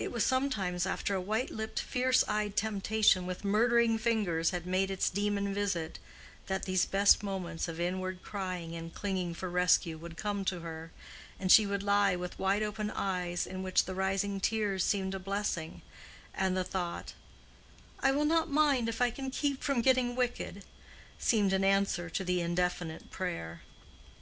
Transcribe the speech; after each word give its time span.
It 0.00 0.10
was 0.10 0.26
sometimes 0.26 0.86
after 0.86 1.14
a 1.14 1.20
white 1.20 1.52
lipped 1.52 1.78
fierce 1.78 2.24
eyed 2.26 2.56
temptation 2.56 3.26
with 3.26 3.44
murdering 3.44 3.96
fingers 3.96 4.50
had 4.50 4.66
made 4.66 4.90
its 4.90 5.08
demon 5.08 5.54
visit 5.54 6.00
that 6.48 6.64
these 6.64 6.84
best 6.84 7.22
moments 7.22 7.68
of 7.68 7.78
inward 7.78 8.24
crying 8.24 8.74
and 8.74 8.92
clinging 8.92 9.34
for 9.34 9.48
rescue 9.48 9.98
would 9.98 10.16
come 10.16 10.44
to 10.46 10.62
her, 10.62 10.90
and 11.38 11.52
she 11.52 11.64
would 11.64 11.84
lie 11.84 12.16
with 12.16 12.40
wide 12.40 12.64
open 12.64 12.90
eyes 12.90 13.46
in 13.46 13.62
which 13.62 13.84
the 13.84 13.94
rising 13.94 14.40
tears 14.40 14.82
seemed 14.82 15.14
a 15.14 15.20
blessing, 15.20 15.80
and 16.34 16.56
the 16.56 16.64
thought, 16.64 17.12
"I 18.00 18.10
will 18.10 18.24
not 18.26 18.50
mind 18.50 18.88
if 18.88 19.00
I 19.00 19.10
can 19.12 19.30
keep 19.30 19.62
from 19.62 19.80
getting 19.80 20.16
wicked," 20.16 20.64
seemed 21.20 21.52
an 21.52 21.62
answer 21.62 22.10
to 22.10 22.24
the 22.24 22.40
indefinite 22.40 23.12
prayer. 23.12 23.60